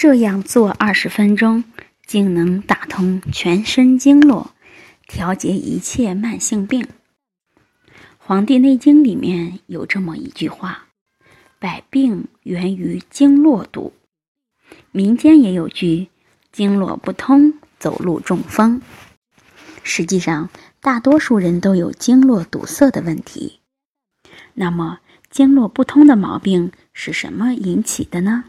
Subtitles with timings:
[0.00, 1.62] 这样做二十分钟，
[2.06, 4.52] 竟能打通全身经络，
[5.06, 6.84] 调节一切慢性病。
[8.16, 10.86] 《黄帝内经》里面有这么一句话
[11.60, 13.92] ：“百病源于经络堵。”
[14.90, 16.08] 民间也有句
[16.50, 18.80] ：“经络不通，走路中风。”
[19.84, 20.48] 实际上，
[20.80, 23.60] 大多数人都有经络堵塞的问题。
[24.54, 28.44] 那么，经络不通的毛病是什么引起的呢？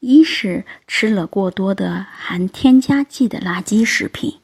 [0.00, 4.38] 一是吃了过多的含添加剂的垃圾食品，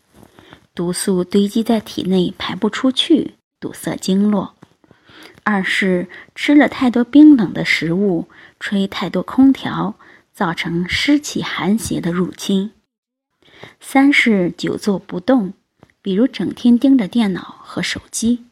[0.74, 4.54] 毒素堆积在体内排不出去，堵塞经络；
[5.42, 9.94] 二是吃了太多冰冷的食物，吹太多空调，
[10.32, 12.70] 造成湿气寒邪的入侵；
[13.80, 15.54] 三是久坐不动，
[16.02, 18.44] 比如整天盯着电脑和手机；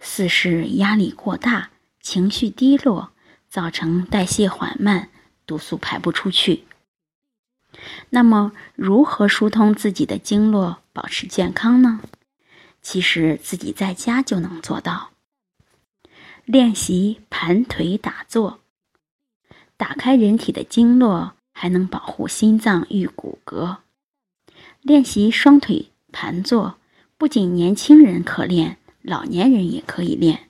[0.00, 3.12] 四是压力过大，情绪低落，
[3.48, 5.10] 造成代谢缓慢。
[5.48, 6.64] 毒素排不出去，
[8.10, 12.02] 那么如何疏通自己的经络，保持健康呢？
[12.82, 15.10] 其实自己在家就能做到。
[16.44, 18.60] 练习盘腿打坐，
[19.78, 23.78] 打开人体的经络，还能保护心脏与骨骼。
[24.82, 26.76] 练习双腿盘坐，
[27.16, 30.48] 不仅年轻人可练，老年人也可以练。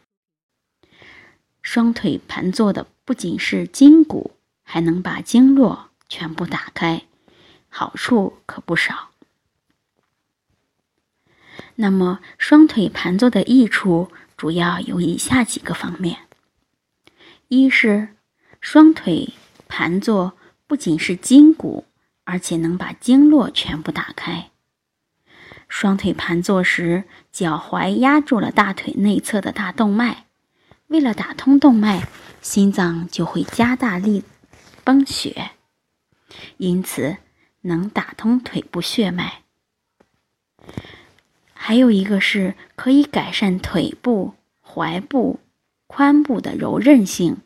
[1.63, 4.33] 双腿盘坐的不仅是筋骨。
[4.71, 7.05] 还能把经络全部打开，
[7.71, 9.09] 好处可不少。
[11.77, 16.19] 那么，双腿盘坐的益处主要有以下几个方面：
[17.49, 18.09] 一是
[18.61, 19.33] 双腿
[19.69, 20.35] 盘坐
[20.67, 21.87] 不仅是筋骨，
[22.25, 24.51] 而且能把经络全部打开。
[25.67, 30.27] 双腿盘坐时，脚踝压住了大腿内侧的大动脉，
[30.89, 32.07] 为了打通动脉，
[32.43, 34.25] 心脏就会加大力。
[34.89, 35.51] 崩血，
[36.57, 37.19] 因此
[37.61, 39.43] 能打通腿部血脉。
[41.53, 44.33] 还有一个是可以改善腿部、
[44.65, 45.41] 踝部、
[45.89, 47.37] 髋部的柔韧性，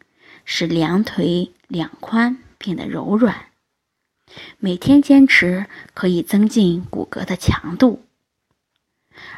[0.45, 3.47] 使两腿两髋变得柔软。
[4.59, 8.05] 每天坚持可以增进骨骼的强度，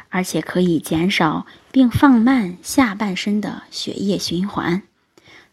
[0.09, 4.83] 而且可以减少并放慢下半身的血液循环。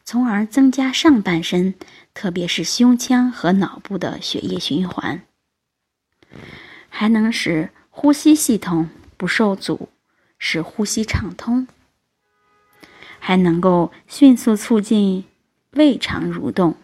[0.04, 1.74] 从而增加上半身，
[2.14, 5.22] 特别是胸腔和脑部的血液循环，
[6.88, 9.88] 还能使呼吸系统不受阻，
[10.38, 11.66] 使呼吸畅通，
[13.18, 15.24] 还能够迅速促进
[15.70, 16.76] 胃肠蠕动，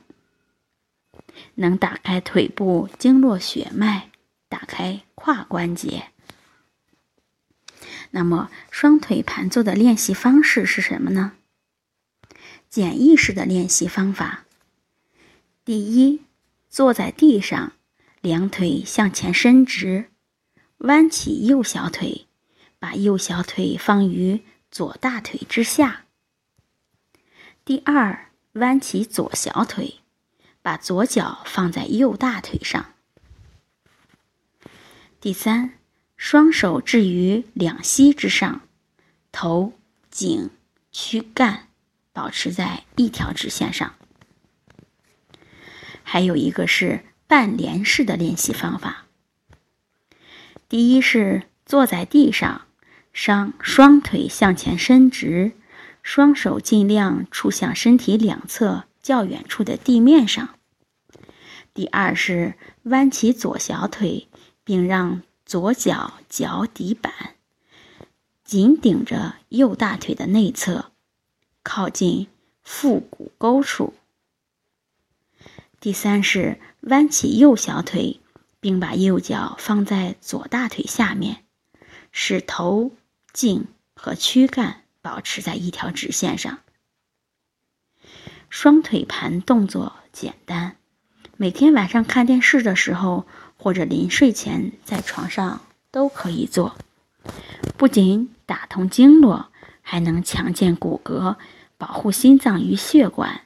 [1.56, 4.10] 能打开腿部经络血脉，
[4.48, 6.06] 打开胯关节。
[8.10, 11.32] 那么，双腿盘坐的练习方式是什么呢？
[12.70, 14.44] 简易式的练习方法：
[15.68, 16.22] 第一，
[16.70, 17.74] 坐在地上，
[18.22, 20.10] 两腿向前伸直，
[20.78, 22.26] 弯起右小腿，
[22.78, 24.40] 把右小腿放于
[24.70, 26.06] 左大腿之下。
[27.66, 29.96] 第二，弯起左小腿，
[30.62, 32.94] 把左脚放在右大腿上。
[35.20, 35.74] 第三，
[36.16, 38.62] 双手置于两膝之上，
[39.30, 39.74] 头、
[40.10, 40.48] 颈、
[40.90, 41.68] 躯干。
[42.14, 43.94] 保持在一条直线上。
[46.10, 49.04] 还有一个是半连式的练习方法。
[50.66, 52.62] 第一是坐在地上，
[53.12, 55.52] 双双腿向前伸直，
[56.02, 60.54] 双手尽量触向身体两侧较远处的地面上。
[61.74, 62.54] 第二是
[62.84, 64.28] 弯起左小腿，
[64.64, 67.12] 并让左脚脚底板
[68.44, 70.90] 紧顶着右大腿的内侧。
[71.62, 72.28] 靠近
[72.62, 73.92] 腹股沟处。
[75.80, 78.20] 第三是弯起右小腿，
[78.60, 81.44] 并把右脚放在左大腿下面，
[82.10, 82.92] 使头、
[83.32, 86.58] 颈和躯干保持在一条直线上。
[88.50, 90.76] 双腿盘动作简单，
[91.36, 93.26] 每天晚上看电视的时候
[93.56, 95.60] 或者临睡前在床上
[95.90, 96.76] 都可以做，
[97.76, 99.50] 不仅打通经络，
[99.82, 101.36] 还能强健骨骼。
[101.76, 103.42] 保护心脏与血管，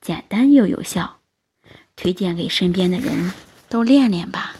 [0.00, 1.17] 简单又有效，
[2.00, 3.32] 推荐给身边的人
[3.68, 4.54] 都练练吧。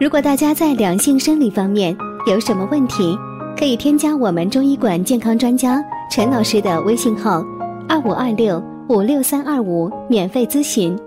[0.00, 3.16] 如果大家在两性生理方面有什么问题，
[3.58, 7.42] 可以添加我们中医馆健康专家陈老师的微信号：
[7.88, 10.98] 二五二六五六三二五，免费咨询。